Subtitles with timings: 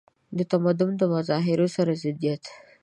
[0.37, 2.43] د تمدن له مظاهرو سره ضدیت.